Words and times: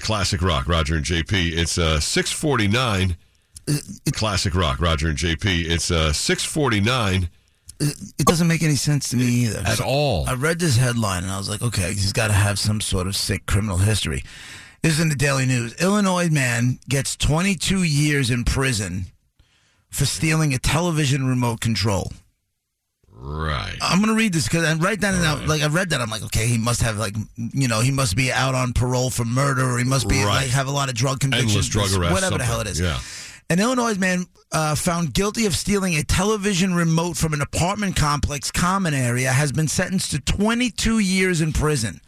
Classic 0.00 0.40
rock, 0.42 0.66
Roger 0.68 0.96
and 0.96 1.04
JP. 1.04 1.52
It's 1.56 1.78
uh, 1.78 2.00
649. 2.00 3.16
Classic 4.12 4.54
rock, 4.54 4.80
Roger 4.80 5.08
and 5.08 5.18
JP. 5.18 5.64
It's 5.70 5.90
uh, 5.90 6.12
649 6.12 7.28
It 7.80 8.26
doesn't 8.26 8.48
make 8.48 8.62
any 8.62 8.74
sense 8.74 9.10
to 9.10 9.16
me 9.16 9.24
either. 9.44 9.60
at 9.64 9.80
all. 9.80 10.28
I 10.28 10.34
read 10.34 10.58
this 10.58 10.76
headline 10.76 11.22
and 11.22 11.32
I 11.32 11.38
was 11.38 11.48
like, 11.48 11.62
okay, 11.62 11.88
he's 11.92 12.12
got 12.12 12.28
to 12.28 12.32
have 12.32 12.58
some 12.58 12.80
sort 12.80 13.06
of 13.06 13.14
sick 13.14 13.46
criminal 13.46 13.78
history. 13.78 14.24
This 14.82 14.94
is 14.94 15.00
in 15.00 15.10
the 15.10 15.14
Daily 15.14 15.46
News. 15.46 15.74
Illinois 15.74 16.28
man 16.28 16.80
gets 16.88 17.16
22 17.16 17.84
years 17.84 18.30
in 18.30 18.42
prison 18.44 19.06
for 19.90 20.06
stealing 20.06 20.52
a 20.54 20.58
television 20.58 21.24
remote 21.26 21.60
control. 21.60 22.12
Right. 23.92 23.96
I'm 23.96 24.00
gonna 24.00 24.16
read 24.18 24.32
this 24.32 24.44
because 24.48 24.64
I 24.64 24.74
write 24.74 25.00
down 25.00 25.14
and 25.14 25.24
out, 25.24 25.46
like 25.46 25.62
I 25.62 25.66
read 25.68 25.90
that 25.90 26.00
I'm 26.00 26.10
like 26.10 26.22
okay 26.24 26.46
he 26.46 26.58
must 26.58 26.80
have 26.82 26.96
like 26.98 27.14
you 27.36 27.68
know 27.68 27.80
he 27.80 27.90
must 27.90 28.16
be 28.16 28.32
out 28.32 28.54
on 28.54 28.72
parole 28.72 29.10
for 29.10 29.24
murder 29.24 29.64
or 29.70 29.78
he 29.78 29.84
must 29.84 30.08
be 30.08 30.18
Right. 30.24 30.42
like 30.42 30.50
have 30.50 30.66
a 30.66 30.70
lot 30.72 30.88
of 30.88 30.94
drug 30.94 31.20
convictions 31.20 31.52
Endless 31.52 31.68
drug 31.68 31.92
arrests. 31.92 32.12
whatever 32.14 32.38
the 32.38 32.44
hell 32.44 32.60
it 32.60 32.68
something. 32.68 32.72
is 32.72 32.80
Yeah. 32.80 32.98
an 33.50 33.60
Illinois 33.60 33.98
man 33.98 34.26
uh, 34.52 34.74
found 34.74 35.12
guilty 35.14 35.46
of 35.46 35.54
stealing 35.56 35.94
a 35.96 36.02
television 36.02 36.74
remote 36.74 37.16
from 37.16 37.32
an 37.32 37.40
apartment 37.40 37.96
complex 37.96 38.50
common 38.50 38.92
area 38.94 39.30
has 39.32 39.50
been 39.52 39.68
sentenced 39.68 40.10
to 40.10 40.18
22 40.20 40.98
years 40.98 41.40
in 41.40 41.52
prison. 41.54 42.00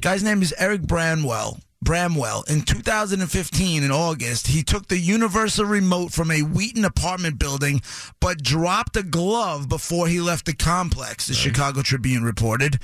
Guy's 0.00 0.22
name 0.22 0.40
is 0.42 0.54
Eric 0.58 0.82
Bramwell. 0.82 1.60
Bramwell. 1.82 2.44
In 2.48 2.62
2015, 2.62 3.82
in 3.82 3.90
August, 3.90 4.48
he 4.48 4.62
took 4.62 4.88
the 4.88 4.98
universal 4.98 5.64
remote 5.64 6.12
from 6.12 6.30
a 6.30 6.42
Wheaton 6.42 6.84
apartment 6.84 7.38
building, 7.38 7.80
but 8.20 8.42
dropped 8.42 8.96
a 8.96 9.02
glove 9.02 9.68
before 9.68 10.06
he 10.08 10.20
left 10.20 10.46
the 10.46 10.54
complex, 10.54 11.26
the 11.26 11.34
Chicago 11.34 11.82
Tribune 11.82 12.22
reported. 12.22 12.78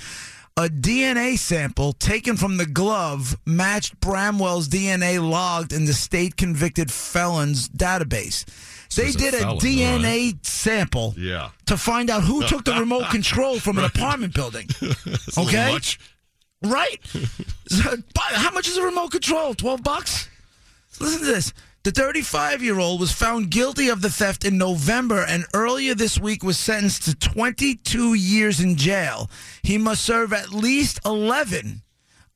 A 0.58 0.68
DNA 0.70 1.38
sample 1.38 1.92
taken 1.92 2.38
from 2.38 2.56
the 2.56 2.64
glove 2.64 3.36
matched 3.44 4.00
Bramwell's 4.00 4.68
DNA 4.70 5.20
logged 5.22 5.70
in 5.74 5.84
the 5.84 5.92
state 5.92 6.36
convicted 6.38 6.90
felons 6.90 7.68
database. 7.68 8.46
They 8.96 9.10
a 9.10 9.12
did 9.12 9.34
a, 9.34 9.38
felon, 9.40 9.58
DNA 9.58 10.46
sample 10.46 11.12
Yeah. 11.18 11.50
to 11.66 11.76
find 11.76 12.08
out 12.08 12.22
who 12.22 12.42
took 12.46 12.64
the 12.64 12.72
remote 12.72 13.10
control 13.10 13.60
from 13.60 13.76
an 13.76 13.84
apartment 13.94 14.32
building. 14.32 14.68
A 15.36 15.40
Okay. 15.40 15.78
Right? 16.62 16.98
But 17.68 18.32
how 18.32 18.52
much 18.52 18.68
is 18.68 18.76
a 18.76 18.82
remote 18.82 19.10
control? 19.10 19.52
12 19.52 19.82
bucks? 19.82 20.28
Listen 21.00 21.20
to 21.20 21.26
this. 21.26 21.52
The 21.82 21.90
35 21.90 22.62
year 22.62 22.78
old 22.78 23.00
was 23.00 23.12
found 23.12 23.50
guilty 23.50 23.88
of 23.88 24.02
the 24.02 24.10
theft 24.10 24.44
in 24.44 24.58
November 24.58 25.24
and 25.24 25.44
earlier 25.54 25.94
this 25.94 26.18
week 26.18 26.42
was 26.42 26.58
sentenced 26.58 27.04
to 27.04 27.14
22 27.14 28.14
years 28.14 28.60
in 28.60 28.76
jail. 28.76 29.30
He 29.62 29.78
must 29.78 30.04
serve 30.04 30.32
at 30.32 30.50
least 30.50 31.00
11 31.04 31.82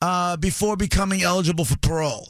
uh, 0.00 0.36
before 0.36 0.76
becoming 0.76 1.22
eligible 1.22 1.64
for 1.64 1.76
parole. 1.78 2.28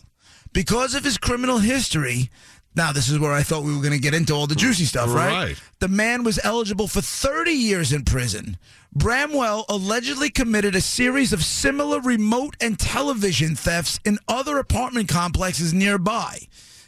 Because 0.52 0.94
of 0.94 1.04
his 1.04 1.19
criminal 1.19 1.58
history, 1.58 2.30
now 2.76 2.92
this 2.92 3.08
is 3.08 3.18
where 3.18 3.32
I 3.32 3.42
thought 3.42 3.64
we 3.64 3.74
were 3.74 3.82
going 3.82 3.94
to 3.94 4.00
get 4.00 4.14
into 4.14 4.32
all 4.32 4.46
the 4.46 4.54
juicy 4.54 4.84
stuff, 4.84 5.12
right? 5.12 5.32
Right. 5.32 5.62
The 5.80 5.88
man 5.88 6.22
was 6.22 6.38
eligible 6.44 6.86
for 6.88 7.00
30 7.00 7.50
years 7.50 7.92
in 7.92 8.04
prison. 8.04 8.56
Bramwell 8.92 9.64
allegedly 9.69 10.31
committed 10.31 10.75
a 10.75 10.81
series 10.81 11.32
of 11.32 11.44
similar 11.44 12.00
remote 12.00 12.56
and 12.60 12.78
television 12.78 13.54
thefts 13.54 14.00
in 14.04 14.19
other 14.28 14.58
apartment 14.58 15.08
complexes 15.08 15.72
nearby, 15.72 16.41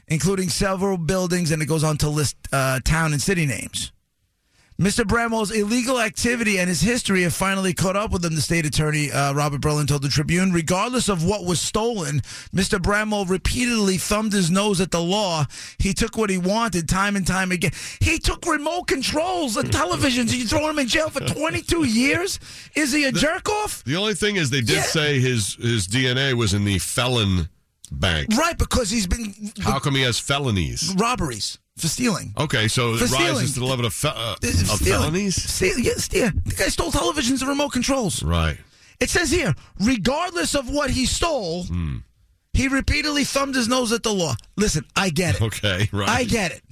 including 0.08 0.48
several 0.48 0.98
buildings, 0.98 1.50
and 1.50 1.62
it 1.62 1.66
goes 1.66 1.84
on 1.84 1.96
to 1.98 2.08
list 2.08 2.36
uh, 2.52 2.80
town 2.84 3.12
and 3.12 3.22
city 3.22 3.46
names. 3.46 3.92
Mr. 4.82 5.06
Bramwell's 5.06 5.52
illegal 5.52 6.00
activity 6.00 6.58
and 6.58 6.68
his 6.68 6.80
history 6.80 7.22
have 7.22 7.32
finally 7.32 7.72
caught 7.72 7.94
up 7.94 8.10
with 8.10 8.24
him, 8.24 8.34
the 8.34 8.40
state 8.40 8.66
attorney 8.66 9.12
uh, 9.12 9.32
Robert 9.32 9.60
Berlin 9.60 9.86
told 9.86 10.02
the 10.02 10.08
Tribune. 10.08 10.50
Regardless 10.50 11.08
of 11.08 11.24
what 11.24 11.44
was 11.44 11.60
stolen, 11.60 12.20
Mr. 12.52 12.82
Bramwell 12.82 13.24
repeatedly 13.24 13.96
thumbed 13.96 14.32
his 14.32 14.50
nose 14.50 14.80
at 14.80 14.90
the 14.90 15.00
law. 15.00 15.44
He 15.78 15.92
took 15.94 16.16
what 16.16 16.30
he 16.30 16.38
wanted 16.38 16.88
time 16.88 17.14
and 17.14 17.24
time 17.24 17.52
again. 17.52 17.70
He 18.00 18.18
took 18.18 18.44
remote 18.44 18.88
controls 18.88 19.56
and 19.56 19.70
televisions. 19.70 20.36
You 20.36 20.48
throw 20.48 20.68
him 20.68 20.80
in 20.80 20.88
jail 20.88 21.10
for 21.10 21.20
22 21.20 21.84
years? 21.84 22.40
Is 22.74 22.92
he 22.92 23.04
a 23.04 23.12
jerk 23.12 23.48
off? 23.48 23.84
The 23.84 23.94
only 23.94 24.14
thing 24.14 24.34
is 24.34 24.50
they 24.50 24.62
did 24.62 24.76
Yeah. 24.78 24.82
say 24.82 25.20
his 25.20 25.54
his 25.54 25.86
DNA 25.86 26.34
was 26.34 26.54
in 26.54 26.64
the 26.64 26.80
felon 26.80 27.48
bank. 27.92 28.30
Right, 28.36 28.58
because 28.58 28.90
he's 28.90 29.06
been 29.06 29.52
How 29.62 29.78
come 29.78 29.94
he 29.94 30.02
has 30.02 30.18
felonies? 30.18 30.92
robberies 30.96 31.58
for 31.76 31.88
stealing. 31.88 32.34
Okay, 32.38 32.68
so 32.68 32.96
For 32.96 33.04
it 33.04 33.08
stealing. 33.08 33.34
rises 33.34 33.54
to 33.54 33.60
the 33.60 33.66
level 33.66 33.86
of, 33.86 33.94
fe- 33.94 34.12
uh, 34.14 34.34
of 34.42 34.44
stealing. 34.44 34.76
felonies. 35.00 35.42
Steal, 35.42 35.78
yeah, 35.78 35.92
steal. 35.96 36.30
The 36.44 36.54
guy 36.54 36.68
stole 36.68 36.90
televisions 36.92 37.40
and 37.40 37.48
remote 37.48 37.70
controls. 37.70 38.22
Right. 38.22 38.58
It 39.00 39.10
says 39.10 39.30
here, 39.30 39.54
regardless 39.80 40.54
of 40.54 40.68
what 40.70 40.90
he 40.90 41.06
stole, 41.06 41.64
Hmm. 41.64 41.96
he 42.52 42.68
repeatedly 42.68 43.24
thumbed 43.24 43.54
his 43.56 43.68
nose 43.68 43.90
at 43.92 44.02
the 44.02 44.12
law. 44.12 44.34
Listen, 44.56 44.84
I 44.94 45.10
get 45.10 45.36
it. 45.36 45.40
Okay. 45.48 45.88
Right. 45.92 46.08
I 46.08 46.24
get 46.24 46.52
it. 46.52 46.62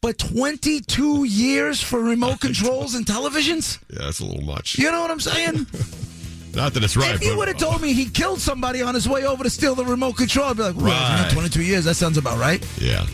But 0.00 0.18
22 0.18 1.24
years 1.24 1.80
for 1.82 1.98
remote 1.98 2.40
controls 2.42 2.94
and 2.94 3.06
televisions? 3.06 3.78
Yeah, 3.90 4.00
that's 4.04 4.20
a 4.20 4.24
little 4.26 4.44
much. 4.44 4.78
You 4.78 4.92
know 4.92 5.00
what 5.00 5.10
I'm 5.10 5.20
saying? 5.20 5.66
Not 6.54 6.74
that 6.74 6.84
it's 6.84 6.96
right. 6.96 7.14
if 7.16 7.24
you 7.24 7.36
would 7.36 7.48
have 7.48 7.56
told 7.56 7.80
me 7.82 7.92
he 7.94 8.04
killed 8.08 8.38
somebody 8.40 8.80
on 8.82 8.94
his 8.94 9.08
way 9.08 9.24
over 9.26 9.42
to 9.42 9.50
steal 9.50 9.74
the 9.74 9.84
remote 9.84 10.16
control, 10.16 10.50
I'd 10.50 10.56
be 10.58 10.62
like, 10.62 10.76
well, 10.76 10.84
Right. 11.22 11.30
22 11.32 11.62
years, 11.64 11.84
that 11.86 11.94
sounds 11.94 12.16
about 12.18 12.38
right. 12.38 12.64
Yeah. 12.78 13.04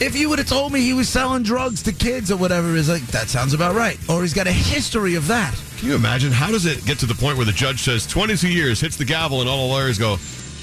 If 0.00 0.16
you 0.16 0.30
would 0.30 0.38
have 0.38 0.48
told 0.48 0.72
me 0.72 0.80
he 0.80 0.94
was 0.94 1.10
selling 1.10 1.42
drugs 1.42 1.82
to 1.82 1.92
kids 1.92 2.30
or 2.30 2.38
whatever, 2.38 2.74
it's 2.74 2.88
like, 2.88 3.06
that 3.08 3.28
sounds 3.28 3.52
about 3.52 3.74
right. 3.74 3.98
Or 4.08 4.22
he's 4.22 4.32
got 4.32 4.46
a 4.46 4.52
history 4.52 5.14
of 5.14 5.26
that. 5.26 5.54
Can 5.76 5.88
you 5.88 5.94
imagine? 5.94 6.32
How 6.32 6.50
does 6.50 6.64
it 6.64 6.82
get 6.86 6.98
to 7.00 7.06
the 7.06 7.14
point 7.14 7.36
where 7.36 7.44
the 7.44 7.52
judge 7.52 7.80
says 7.80 8.06
22 8.06 8.48
years, 8.48 8.80
hits 8.80 8.96
the 8.96 9.04
gavel, 9.04 9.42
and 9.42 9.48
all 9.48 9.68
the 9.68 9.74
lawyers 9.74 9.98
go, 9.98 10.16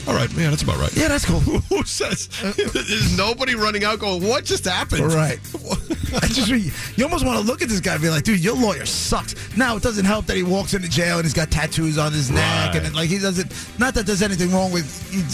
all 0.07 0.15
right, 0.15 0.31
yeah, 0.33 0.49
that's 0.49 0.63
about 0.63 0.79
right. 0.79 0.95
Yeah, 0.95 1.09
that's 1.09 1.25
cool. 1.25 1.39
Who 1.69 1.83
says? 1.83 2.29
Uh, 2.43 2.51
There's 2.73 3.15
nobody 3.15 3.53
running 3.53 3.83
out 3.83 3.99
going, 3.99 4.27
what 4.27 4.43
just 4.43 4.65
happened? 4.65 5.13
Right. 5.13 5.39
I 6.21 6.27
just 6.27 6.47
you 6.49 7.03
almost 7.03 7.25
want 7.25 7.39
to 7.39 7.45
look 7.45 7.61
at 7.61 7.69
this 7.69 7.79
guy 7.79 7.93
and 7.93 8.01
be 8.01 8.09
like, 8.09 8.23
dude, 8.23 8.43
your 8.43 8.55
lawyer 8.55 8.85
sucks. 8.85 9.35
Now 9.57 9.75
it 9.75 9.83
doesn't 9.83 10.05
help 10.05 10.25
that 10.27 10.37
he 10.37 10.43
walks 10.43 10.73
into 10.73 10.87
jail 10.89 11.17
and 11.17 11.25
he's 11.25 11.33
got 11.33 11.51
tattoos 11.51 11.97
on 11.97 12.11
his 12.13 12.31
neck 12.31 12.73
Right. 12.73 12.83
and 12.83 12.95
like 12.95 13.09
he 13.09 13.19
doesn't. 13.19 13.51
Not 13.79 13.93
that 13.95 14.05
there's 14.05 14.21
anything 14.21 14.51
wrong 14.51 14.71
with 14.71 14.85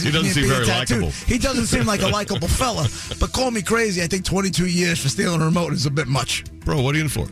He 0.01 0.11
doesn't 0.11 0.31
seem 0.31 0.47
very 0.47 0.65
likable. 0.65 1.09
He 1.27 1.37
doesn't 1.37 1.67
seem 1.67 1.85
like 1.85 2.01
a 2.01 2.07
likable 2.07 2.47
fella. 2.61 2.87
But 3.19 3.31
call 3.33 3.51
me 3.51 3.61
crazy. 3.61 4.01
I 4.01 4.07
think 4.07 4.25
22 4.25 4.67
years 4.67 4.99
for 5.01 5.09
stealing 5.09 5.41
a 5.41 5.45
remote 5.45 5.73
is 5.73 5.85
a 5.85 5.91
bit 5.91 6.07
much. 6.07 6.43
Bro, 6.65 6.81
what 6.81 6.95
are 6.95 6.97
you 6.97 7.03
in 7.03 7.09
for? 7.09 7.25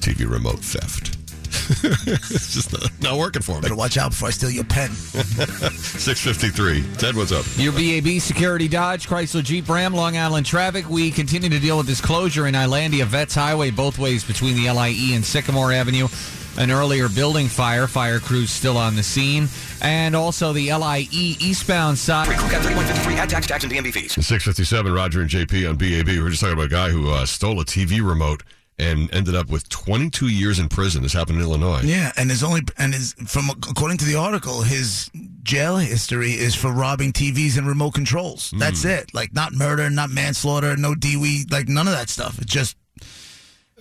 TV 0.00 0.30
remote 0.30 0.60
theft. 0.60 1.16
it's 1.84 2.54
just 2.54 2.72
not, 2.72 2.90
not 3.00 3.18
working 3.18 3.42
for 3.42 3.56
me. 3.56 3.60
Better 3.62 3.74
watch 3.74 3.96
out 3.98 4.10
before 4.10 4.28
I 4.28 4.30
steal 4.30 4.50
your 4.50 4.64
pen. 4.64 4.90
653. 5.78 6.82
Ted, 6.96 7.14
what's 7.14 7.30
up? 7.30 7.44
Your 7.56 7.72
BAB 7.72 8.20
Security 8.20 8.66
Dodge, 8.66 9.08
Chrysler 9.08 9.44
Jeep 9.44 9.68
Ram, 9.68 9.94
Long 9.94 10.16
Island 10.16 10.44
traffic. 10.46 10.88
We 10.90 11.12
continue 11.12 11.48
to 11.48 11.60
deal 11.60 11.78
with 11.78 11.86
this 11.86 12.00
closure 12.00 12.48
in 12.48 12.54
Islandia 12.56 13.04
Vets 13.04 13.36
Highway, 13.36 13.70
both 13.70 13.98
ways 13.98 14.24
between 14.24 14.56
the 14.56 14.68
LIE 14.70 15.12
and 15.12 15.24
Sycamore 15.24 15.72
Avenue. 15.72 16.08
An 16.56 16.72
earlier 16.72 17.08
building 17.08 17.46
fire. 17.46 17.86
Fire 17.86 18.18
crews 18.18 18.50
still 18.50 18.76
on 18.76 18.96
the 18.96 19.02
scene. 19.04 19.46
And 19.80 20.16
also 20.16 20.52
the 20.52 20.72
LIE 20.72 21.06
eastbound 21.12 21.98
side. 21.98 22.26
Crew 22.26 22.34
Cut 22.34 22.62
3153 22.62 23.14
at 23.14 23.30
tax, 23.30 23.46
tax, 23.46 23.62
and 23.62 23.72
DMV 23.72 23.92
fees. 23.92 24.12
657, 24.14 24.92
Roger 24.92 25.20
and 25.20 25.30
JP 25.30 25.70
on 25.70 25.76
BAB. 25.76 26.08
We 26.08 26.20
were 26.20 26.30
just 26.30 26.40
talking 26.40 26.54
about 26.54 26.66
a 26.66 26.68
guy 26.68 26.90
who 26.90 27.12
uh, 27.12 27.26
stole 27.26 27.60
a 27.60 27.64
TV 27.64 28.04
remote 28.04 28.42
and 28.78 29.12
ended 29.12 29.34
up 29.34 29.50
with 29.50 29.68
22 29.68 30.28
years 30.28 30.58
in 30.58 30.68
prison. 30.68 31.02
This 31.02 31.12
happened 31.12 31.38
in 31.38 31.44
Illinois. 31.44 31.80
Yeah, 31.82 32.12
and 32.16 32.30
his 32.30 32.42
only 32.42 32.62
and 32.78 32.94
his 32.94 33.12
from 33.26 33.50
according 33.50 33.98
to 33.98 34.04
the 34.04 34.14
article, 34.14 34.62
his 34.62 35.10
jail 35.48 35.78
history 35.78 36.32
is 36.32 36.54
for 36.54 36.70
robbing 36.70 37.10
TVs 37.10 37.56
and 37.56 37.66
remote 37.66 37.94
controls. 37.94 38.52
That's 38.58 38.84
it. 38.84 39.14
Like 39.14 39.32
not 39.32 39.54
murder, 39.54 39.88
not 39.88 40.10
manslaughter, 40.10 40.76
no 40.76 40.92
DWI, 40.92 41.50
like 41.50 41.68
none 41.68 41.88
of 41.88 41.94
that 41.94 42.10
stuff. 42.10 42.38
It's 42.38 42.52
just. 42.52 42.76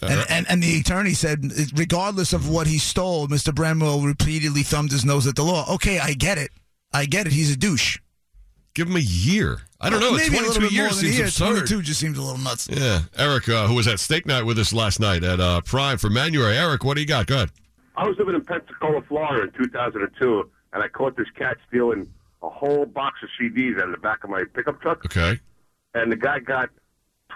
And, 0.02 0.26
and 0.30 0.46
and 0.48 0.64
the 0.64 0.80
attorney 0.80 1.14
said, 1.14 1.52
regardless 1.76 2.32
of 2.32 2.48
what 2.50 2.68
he 2.68 2.78
stole, 2.78 3.28
Mr. 3.28 3.54
Bramwell 3.54 4.00
repeatedly 4.02 4.62
thumbed 4.64 4.92
his 4.92 5.04
nose 5.04 5.28
at 5.28 5.36
the 5.36 5.44
law. 5.44 5.66
Okay, 5.74 6.00
I 6.00 6.14
get 6.14 6.38
it. 6.38 6.52
I 6.94 7.06
get 7.06 7.28
it. 7.28 7.34
He's 7.34 7.52
a 7.52 7.58
douche. 7.58 8.00
Give 8.74 8.88
him 8.88 8.96
a 8.96 9.00
year. 9.00 9.62
I 9.82 9.90
don't 9.90 10.00
know. 10.00 10.12
Maybe 10.14 10.36
a 10.38 10.40
22 10.40 10.46
little 10.48 10.62
bit 10.62 10.72
more 10.72 10.84
years 10.84 10.98
than 10.98 11.06
a 11.06 11.12
seems 11.12 11.18
year. 11.18 11.26
absurd. 11.26 11.68
22 11.68 11.82
just 11.82 12.00
seems 12.00 12.18
a 12.18 12.22
little 12.22 12.38
nuts. 12.38 12.70
Yeah. 12.72 13.02
Eric, 13.18 13.50
uh, 13.50 13.66
who 13.68 13.74
was 13.74 13.88
at 13.88 14.00
steak 14.00 14.26
night 14.28 14.44
with 14.44 14.60
us 14.60 14.72
last 14.72 15.00
night 15.00 15.24
at 15.24 15.40
uh, 15.40 15.62
Prime 15.62 15.98
for 15.98 16.12
Manuary. 16.12 16.56
Eric, 16.56 16.84
what 16.84 16.94
do 16.94 17.02
you 17.02 17.08
got? 17.08 17.26
Go 17.26 17.36
ahead. 17.36 17.50
I 17.96 18.08
was 18.08 18.16
living 18.20 18.36
in 18.36 18.44
Pensacola, 18.46 19.02
Florida 19.02 19.44
in 19.48 19.52
2002, 19.64 20.50
and 20.74 20.84
I 20.84 20.88
caught 20.88 21.16
this 21.18 21.30
cat 21.38 21.58
stealing 21.68 22.12
a 22.44 22.50
whole 22.50 22.86
box 22.86 23.20
of 23.24 23.30
CDs 23.40 23.78
out 23.80 23.86
of 23.86 23.92
the 23.92 23.98
back 23.98 24.24
of 24.24 24.30
my 24.30 24.44
pickup 24.54 24.82
truck, 24.82 25.04
Okay. 25.06 25.40
and 25.94 26.12
the 26.12 26.16
guy 26.16 26.40
got 26.40 26.70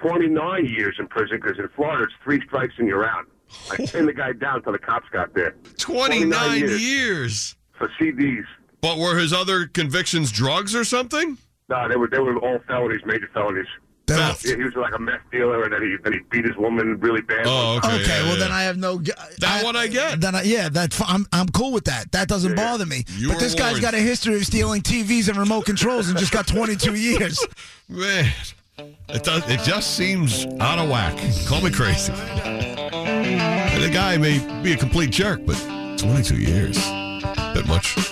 29 0.02 0.66
years 0.66 0.96
in 1.00 1.08
prison 1.08 1.40
because 1.42 1.60
in 1.60 1.68
Florida 1.76 2.04
it's 2.04 2.14
three 2.24 2.42
strikes 2.46 2.74
and 2.78 2.88
you're 2.88 3.06
out. 3.06 3.26
I 3.70 3.76
pinned 3.86 4.08
the 4.08 4.14
guy 4.14 4.34
down 4.34 4.64
till 4.64 4.72
the 4.72 4.80
cops 4.80 5.08
got 5.12 5.34
there 5.34 5.56
29 5.78 6.60
years. 6.60 6.82
years. 6.84 7.56
for 7.78 7.90
CDs. 8.00 8.46
But 8.82 8.98
were 8.98 9.18
his 9.18 9.34
other 9.34 9.68
convictions 9.68 10.32
drugs 10.32 10.74
or 10.76 10.84
something? 10.84 11.38
No, 11.70 11.88
they 11.88 11.96
were 11.96 12.08
they 12.08 12.20
were 12.20 12.38
all 12.38 12.60
felonies, 12.68 13.02
major 13.06 13.30
felonies. 13.34 13.68
Then- 14.08 14.36
Yeah, 14.44 14.56
he 14.58 14.64
was 14.64 14.76
like 14.76 14.94
a 14.94 15.00
meth 15.00 15.22
dealer, 15.32 15.64
and 15.64 15.74
then 15.74 15.82
he 15.84 15.96
then 16.04 16.14
he 16.14 16.20
beat 16.30 16.46
his 16.46 16.58
woman 16.58 17.00
really 17.00 17.22
bad. 17.22 17.44
Oh, 17.46 17.78
okay. 17.78 17.96
Okay, 18.02 18.06
yeah, 18.08 18.24
well 18.24 18.34
yeah. 18.34 18.40
then 18.44 18.52
I 18.52 18.64
have 18.64 18.78
no. 18.78 18.98
That 19.40 19.64
one 19.64 19.76
I 19.76 19.88
get. 19.88 20.20
Then 20.20 20.36
I, 20.36 20.42
yeah, 20.44 20.70
that's 20.70 21.00
I'm 21.08 21.26
I'm 21.32 21.48
cool 21.50 21.72
with 21.72 21.86
that. 21.86 22.12
That 22.12 22.28
doesn't 22.28 22.58
Yeah, 22.58 22.62
yeah. 22.64 22.72
bother 22.72 22.86
me. 22.86 23.06
You 23.18 23.28
but 23.30 23.36
were 23.36 23.40
this 23.42 23.56
guy's 23.56 23.80
got 23.80 23.94
a 23.94 24.00
history 24.00 24.36
of 24.36 24.46
stealing 24.46 24.82
TVs 24.82 25.30
and 25.30 25.38
remote 25.38 25.66
controls 25.66 26.10
and 26.10 26.18
just 26.18 26.32
got 26.34 26.48
22 26.48 26.96
years. 26.96 27.46
Man, 27.90 28.30
it 28.78 29.24
does. 29.24 29.48
It 29.50 29.62
just 29.62 29.96
seems 29.96 30.46
out 30.60 30.80
of 30.80 30.90
whack. 30.90 31.16
Call 31.48 31.62
me 31.62 31.72
crazy. 31.72 32.12
And 32.14 33.82
the 33.84 33.90
guy 33.90 34.18
may 34.18 34.40
be 34.62 34.74
a 34.74 34.78
complete 34.78 35.12
jerk, 35.12 35.46
but 35.46 35.56
22 35.98 36.36
years, 36.38 36.76
that 36.78 37.64
much. 37.68 37.96
It's 37.98 38.10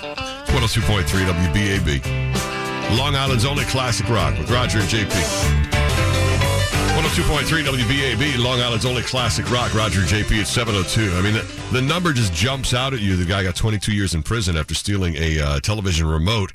102.3 0.51 1.03
WBAB, 1.25 2.97
Long 2.97 3.15
Island's 3.15 3.45
only 3.45 3.65
classic 3.65 4.07
rock 4.09 4.37
with 4.37 4.49
Roger 4.49 4.79
and 4.79 4.87
JP. 4.87 5.68
102.3 7.09 7.63
WBAB, 7.63 8.37
Long 8.37 8.61
Island's 8.61 8.85
only 8.85 9.01
classic 9.01 9.49
rock. 9.49 9.73
Roger 9.73 10.01
JP 10.01 10.41
at 10.41 10.47
702. 10.47 11.11
I 11.17 11.23
mean, 11.23 11.33
the, 11.33 11.63
the 11.71 11.81
number 11.81 12.13
just 12.13 12.31
jumps 12.33 12.71
out 12.75 12.93
at 12.93 12.99
you. 12.99 13.15
The 13.15 13.25
guy 13.25 13.41
got 13.41 13.55
22 13.55 13.93
years 13.93 14.13
in 14.13 14.21
prison 14.21 14.55
after 14.55 14.75
stealing 14.75 15.15
a 15.15 15.39
uh, 15.39 15.59
television 15.59 16.05
remote. 16.05 16.53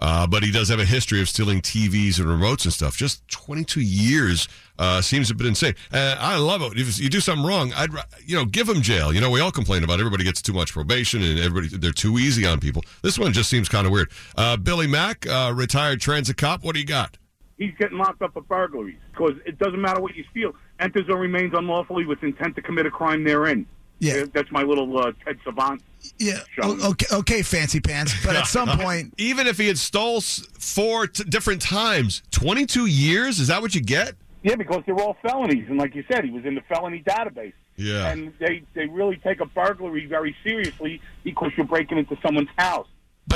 Uh, 0.00 0.24
but 0.24 0.44
he 0.44 0.52
does 0.52 0.68
have 0.68 0.78
a 0.78 0.84
history 0.84 1.20
of 1.20 1.28
stealing 1.28 1.60
TVs 1.60 2.20
and 2.20 2.28
remotes 2.28 2.62
and 2.62 2.72
stuff. 2.72 2.96
Just 2.96 3.26
22 3.28 3.80
years 3.80 4.46
uh, 4.78 5.00
seems 5.00 5.28
a 5.28 5.34
bit 5.34 5.48
insane. 5.48 5.74
Uh, 5.92 6.14
I 6.20 6.36
love 6.36 6.62
it. 6.62 6.78
If 6.78 7.00
you 7.00 7.08
do 7.08 7.18
something 7.18 7.44
wrong, 7.44 7.72
I'd 7.72 7.90
you 8.24 8.36
know 8.36 8.44
give 8.44 8.68
him 8.68 8.82
jail. 8.82 9.12
You 9.12 9.20
know, 9.20 9.30
we 9.30 9.40
all 9.40 9.50
complain 9.50 9.82
about 9.82 9.98
everybody 9.98 10.22
gets 10.22 10.40
too 10.40 10.52
much 10.52 10.72
probation 10.72 11.20
and 11.20 11.40
everybody 11.40 11.76
they're 11.76 11.90
too 11.90 12.18
easy 12.18 12.46
on 12.46 12.60
people. 12.60 12.84
This 13.02 13.18
one 13.18 13.32
just 13.32 13.50
seems 13.50 13.68
kind 13.68 13.86
of 13.86 13.92
weird. 13.92 14.12
Uh, 14.36 14.56
Billy 14.56 14.86
Mack, 14.86 15.26
uh, 15.26 15.52
retired 15.52 16.00
transit 16.00 16.36
cop. 16.36 16.62
What 16.62 16.74
do 16.74 16.80
you 16.80 16.86
got? 16.86 17.16
He's 17.58 17.74
getting 17.78 17.98
locked 17.98 18.22
up 18.22 18.32
for 18.32 18.42
burglaries 18.42 18.98
because 19.12 19.32
it 19.46 19.58
doesn't 19.58 19.80
matter 19.80 20.00
what 20.00 20.14
you 20.16 20.24
steal. 20.30 20.54
Enters 20.80 21.08
or 21.08 21.16
remains 21.18 21.52
unlawfully 21.54 22.04
with 22.06 22.22
intent 22.22 22.54
to 22.56 22.62
commit 22.62 22.86
a 22.86 22.90
crime 22.90 23.24
therein. 23.24 23.66
Yeah. 23.98 24.24
That's 24.32 24.52
my 24.52 24.62
little 24.62 24.98
uh, 24.98 25.12
Ted 25.24 25.38
Savant. 25.42 25.82
Yeah. 26.18 26.40
Showing. 26.52 26.82
o- 26.82 26.90
Okay, 26.90 27.06
okay, 27.10 27.42
fancy 27.42 27.80
pants. 27.80 28.14
But 28.24 28.36
at 28.36 28.46
some 28.46 28.68
point, 28.78 29.14
Even 29.16 29.46
if 29.46 29.56
he 29.56 29.66
had 29.68 29.78
stole 29.78 30.20
four 30.20 31.06
t- 31.06 31.24
different 31.24 31.62
times, 31.62 32.22
22 32.32 32.86
years? 32.86 33.40
Is 33.40 33.48
that 33.48 33.62
what 33.62 33.74
you 33.74 33.80
get? 33.80 34.14
Yeah, 34.42 34.56
because 34.56 34.82
they're 34.86 35.00
all 35.00 35.16
felonies. 35.22 35.64
And 35.68 35.78
like 35.78 35.94
you 35.94 36.04
said, 36.12 36.24
he 36.24 36.30
was 36.30 36.44
in 36.44 36.54
the 36.54 36.60
felony 36.68 37.02
database. 37.02 37.54
Yeah. 37.76 38.08
And 38.10 38.32
they, 38.38 38.62
they 38.74 38.86
really 38.86 39.16
take 39.16 39.40
a 39.40 39.46
burglary 39.46 40.04
very 40.06 40.36
seriously 40.44 41.00
because 41.24 41.52
you're 41.56 41.66
breaking 41.66 41.96
into 41.98 42.16
someone's 42.22 42.48
house 42.58 42.86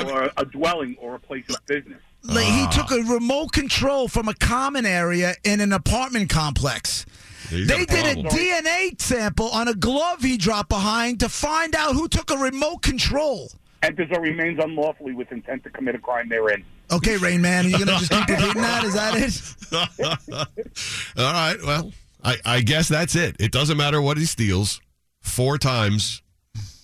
or 0.05 0.29
a 0.37 0.45
dwelling 0.45 0.95
or 0.99 1.15
a 1.15 1.19
place 1.19 1.43
of 1.49 1.57
business. 1.65 1.99
Like, 2.23 2.45
he 2.45 2.63
ah. 2.63 2.69
took 2.69 2.91
a 2.91 3.03
remote 3.03 3.51
control 3.51 4.07
from 4.07 4.27
a 4.27 4.33
common 4.33 4.85
area 4.85 5.35
in 5.43 5.61
an 5.61 5.73
apartment 5.73 6.29
complex. 6.29 7.05
He's 7.49 7.67
got 7.67 7.77
They 7.77 7.85
did 7.85 8.17
a 8.17 8.21
problem. 8.21 8.41
DNA 8.41 9.01
sample 9.01 9.49
on 9.49 9.67
a 9.67 9.73
glove 9.73 10.21
he 10.21 10.37
dropped 10.37 10.69
behind 10.69 11.19
to 11.21 11.29
find 11.29 11.75
out 11.75 11.93
who 11.93 12.07
took 12.07 12.31
a 12.31 12.37
remote 12.37 12.81
control. 12.81 13.51
Enters 13.83 14.09
or 14.11 14.21
remains 14.21 14.59
unlawfully 14.63 15.13
with 15.13 15.31
intent 15.31 15.63
to 15.63 15.69
commit 15.71 15.95
a 15.95 15.99
crime 15.99 16.29
therein. 16.29 16.63
Okay, 16.91 17.17
Rain 17.17 17.41
Man, 17.41 17.65
are 17.65 17.69
you 17.69 17.79
gonna 17.79 17.97
just 17.97 18.11
keep 18.11 18.27
repeating 18.27 18.61
that? 18.61 18.83
Is 18.83 18.93
that 18.93 19.15
it? 19.15 19.55
All 21.17 21.33
right. 21.33 21.57
Well, 21.65 21.91
I, 22.23 22.37
I 22.45 22.61
guess 22.61 22.89
that's 22.89 23.15
it. 23.15 23.37
It 23.39 23.51
doesn't 23.51 23.77
matter 23.77 24.01
what 24.01 24.17
he 24.17 24.25
steals. 24.25 24.81
Four 25.21 25.57
times, 25.57 26.21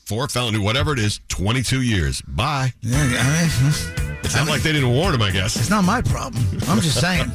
four 0.06 0.28
felony, 0.28 0.60
whatever 0.60 0.94
it 0.94 1.00
is, 1.00 1.20
22 1.28 1.82
years. 1.82 2.22
Bye. 2.22 2.74
Yeah, 2.82 2.98
I 3.00 4.00
mean, 4.00 4.07
It's 4.24 4.36
not 4.36 4.48
like 4.48 4.62
they 4.62 4.72
didn't 4.74 4.90
warn 4.92 5.14
him, 5.16 5.22
I 5.22 5.32
guess. 5.32 5.56
it's 5.56 5.70
not 5.70 5.84
my 5.84 6.02
problem. 6.02 6.44
I'm 6.68 6.82
just 6.82 7.00
saying. 7.00 7.26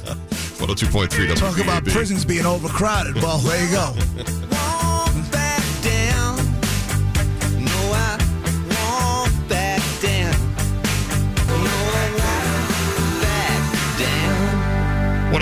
102.3 0.63 1.35
Talk 1.37 1.59
about 1.59 1.85
prisons 1.85 2.25
being 2.25 2.47
overcrowded. 2.47 3.17
Well, 3.17 3.39
there 3.39 3.65
you 3.65 3.71
go. 3.73 3.95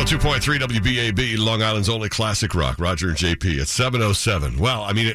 102.3 0.00 0.58
WBAB, 0.60 1.36
Long 1.38 1.62
Island's 1.62 1.90
only 1.90 2.08
classic 2.08 2.54
rock. 2.54 2.78
Roger 2.78 3.08
and 3.08 3.18
JP 3.18 3.60
at 3.60 3.68
707. 3.68 4.58
Well, 4.58 4.82
I 4.82 4.94
mean, 4.94 5.14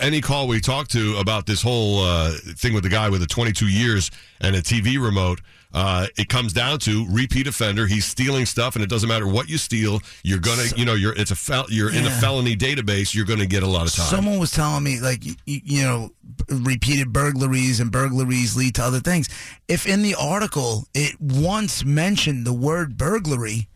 any 0.00 0.20
call 0.20 0.46
we 0.48 0.60
talk 0.60 0.88
to 0.88 1.16
about 1.16 1.46
this 1.46 1.62
whole 1.62 2.04
uh, 2.04 2.32
thing 2.56 2.74
with 2.74 2.82
the 2.82 2.90
guy 2.90 3.08
with 3.08 3.22
the 3.22 3.26
22 3.26 3.68
years 3.68 4.10
and 4.42 4.54
a 4.54 4.60
TV 4.60 5.02
remote, 5.02 5.40
uh, 5.72 6.08
it 6.18 6.28
comes 6.28 6.52
down 6.52 6.78
to 6.80 7.06
repeat 7.08 7.46
offender. 7.46 7.86
He's 7.86 8.04
stealing 8.04 8.44
stuff, 8.44 8.74
and 8.74 8.84
it 8.84 8.90
doesn't 8.90 9.08
matter 9.08 9.26
what 9.26 9.48
you 9.48 9.56
steal. 9.56 10.00
You're 10.22 10.40
gonna, 10.40 10.64
you 10.76 10.84
know, 10.84 10.92
you're 10.92 11.14
it's 11.14 11.30
a 11.30 11.36
fel- 11.36 11.70
you're 11.70 11.90
in 11.90 12.04
a 12.04 12.10
felony 12.10 12.54
database. 12.54 13.14
You're 13.14 13.24
gonna 13.24 13.46
get 13.46 13.62
a 13.62 13.66
lot 13.66 13.86
of 13.86 13.94
time. 13.94 14.04
Someone 14.04 14.38
was 14.38 14.50
telling 14.50 14.84
me, 14.84 15.00
like, 15.00 15.24
you, 15.24 15.34
you 15.46 15.82
know, 15.82 16.10
repeated 16.50 17.14
burglaries 17.14 17.80
and 17.80 17.90
burglaries 17.90 18.54
lead 18.56 18.74
to 18.74 18.82
other 18.82 19.00
things. 19.00 19.30
If 19.68 19.86
in 19.86 20.02
the 20.02 20.14
article 20.16 20.84
it 20.92 21.18
once 21.18 21.82
mentioned 21.82 22.46
the 22.46 22.52
word 22.52 22.98
burglary, 22.98 23.68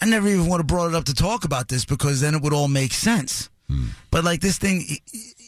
I 0.00 0.06
never 0.06 0.28
even 0.28 0.46
would 0.48 0.58
have 0.58 0.66
brought 0.66 0.88
it 0.88 0.94
up 0.94 1.04
to 1.04 1.14
talk 1.14 1.44
about 1.44 1.68
this 1.68 1.84
because 1.84 2.20
then 2.20 2.34
it 2.34 2.42
would 2.42 2.52
all 2.52 2.68
make 2.68 2.92
sense. 2.92 3.48
But 4.10 4.24
like 4.24 4.40
this 4.40 4.58
thing, 4.58 4.84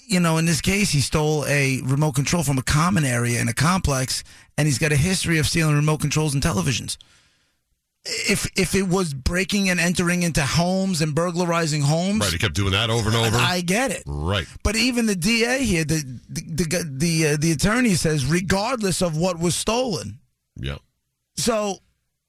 you 0.06 0.20
know, 0.20 0.38
in 0.38 0.46
this 0.46 0.60
case, 0.60 0.90
he 0.90 1.00
stole 1.00 1.44
a 1.46 1.80
remote 1.82 2.12
control 2.14 2.44
from 2.44 2.56
a 2.56 2.62
common 2.62 3.04
area 3.04 3.40
in 3.40 3.48
a 3.48 3.52
complex, 3.52 4.22
and 4.56 4.68
he's 4.68 4.78
got 4.78 4.92
a 4.92 4.96
history 4.96 5.38
of 5.38 5.46
stealing 5.46 5.74
remote 5.74 6.00
controls 6.00 6.32
and 6.34 6.40
televisions. 6.42 6.96
If 8.04 8.48
if 8.56 8.74
it 8.74 8.88
was 8.88 9.14
breaking 9.14 9.70
and 9.70 9.78
entering 9.80 10.22
into 10.24 10.42
homes 10.42 11.00
and 11.02 11.14
burglarizing 11.14 11.82
homes, 11.82 12.20
right? 12.20 12.32
He 12.32 12.38
kept 12.38 12.54
doing 12.54 12.72
that 12.72 12.90
over 12.90 13.08
and 13.08 13.16
over. 13.16 13.36
I 13.36 13.60
get 13.60 13.90
it. 13.92 14.02
right. 14.06 14.46
But 14.64 14.74
even 14.76 15.06
the 15.06 15.14
DA 15.16 15.58
here, 15.64 15.84
the 15.84 16.02
the 16.28 16.42
the 16.42 16.84
the, 16.98 17.26
uh, 17.28 17.36
the 17.38 17.52
attorney 17.52 17.94
says, 17.94 18.26
regardless 18.26 19.02
of 19.02 19.16
what 19.16 19.38
was 19.38 19.54
stolen. 19.54 20.18
Yeah. 20.56 20.78
So 21.36 21.78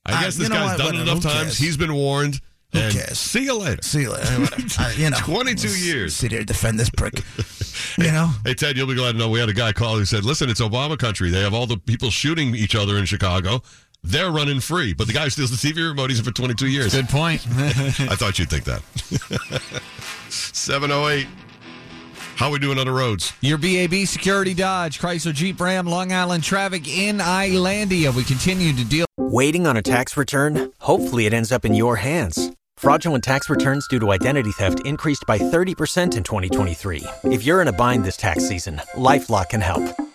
I 0.06 0.14
Uh, 0.14 0.22
guess 0.22 0.36
this 0.36 0.50
guy's 0.50 0.66
what? 0.72 0.78
done 0.78 0.88
it 0.96 1.00
Whatever. 1.00 1.02
enough 1.12 1.24
Who 1.24 1.30
times. 1.30 1.42
cares? 1.44 1.58
He's 1.58 1.78
been 1.78 1.94
warned. 1.94 2.40
Who 2.74 2.80
and 2.80 2.94
cares? 2.94 3.20
See 3.20 3.44
you 3.44 3.58
later. 3.58 3.82
see 3.84 4.02
you 4.02 4.12
later. 4.12 4.48
I- 4.80 4.94
you 4.98 5.10
know, 5.10 5.18
22 5.20 5.68
let's 5.68 5.86
years. 5.86 6.16
Sit 6.16 6.32
here 6.32 6.40
and 6.40 6.48
defend 6.48 6.80
this 6.80 6.90
prick. 6.90 7.22
you 7.98 8.12
know. 8.12 8.32
Hey 8.46 8.54
Ted, 8.56 8.76
you'll 8.78 8.88
be 8.88 8.96
glad 8.96 9.14
to 9.14 9.18
know 9.18 9.30
we 9.30 9.40
had 9.40 9.50
a 9.50 9.54
guy 9.54 9.72
call 9.74 9.96
who 9.98 10.06
said, 10.06 10.26
"Listen, 10.26 10.50
it's 10.50 10.60
Obama 10.62 10.98
country. 10.98 11.30
They 11.30 11.42
have 11.42 11.54
all 11.54 11.68
the 11.68 11.78
people 11.78 12.10
shooting 12.10 12.56
each 12.56 12.76
other 12.76 12.98
in 12.98 13.06
Chicago. 13.06 13.62
They're 14.06 14.32
running 14.32 14.60
free, 14.60 14.92
but 14.94 15.08
the 15.08 15.14
guy 15.14 15.24
who 15.26 15.30
steals 15.30 15.52
the 15.52 15.56
TV 15.72 15.88
remote, 15.88 16.10
he's 16.10 16.20
in 16.20 16.26
for 16.26 16.32
22 16.32 16.68
years." 16.68 16.94
Good 16.94 17.08
point. 17.10 17.46
I 17.58 18.16
thought 18.16 18.38
you'd 18.40 18.50
think 18.50 18.66
that. 18.66 18.82
708. 20.30 21.28
How 22.36 22.50
we 22.50 22.60
doing 22.60 22.80
on 22.80 22.88
the 22.88 22.92
roads? 22.92 23.32
Your 23.42 23.58
BAB 23.58 24.08
Security 24.08 24.54
Dodge, 24.54 25.00
Chrysler 25.00 25.34
Jeep 25.34 25.62
Ram, 25.62 25.86
Long 25.86 26.12
Island 26.12 26.44
traffic 26.44 26.88
in 26.88 27.20
Islandia. 27.20 28.14
We 28.14 28.24
continue 28.24 28.74
to 28.74 28.84
deal. 28.84 29.06
Waiting 29.18 29.68
on 29.68 29.78
a 29.78 29.82
tax 29.82 30.18
return? 30.18 30.72
Hopefully, 30.80 31.26
it 31.26 31.34
ends 31.34 31.52
up 31.52 31.64
in 31.64 31.76
your 31.76 31.98
hands. 31.98 32.52
Fraudulent 32.78 33.24
tax 33.24 33.50
returns 33.50 33.88
due 33.88 34.00
to 34.00 34.12
identity 34.12 34.52
theft 34.52 34.80
increased 34.86 35.24
by 35.28 35.38
30% 35.38 36.18
in 36.18 36.24
2023. 36.24 37.04
If 37.26 37.46
you're 37.46 37.62
in 37.62 37.68
a 37.68 37.74
bind 37.74 38.04
this 38.04 38.18
tax 38.18 38.48
season, 38.48 38.82
LifeLock 38.96 39.50
can 39.50 39.62
help. 39.62 39.84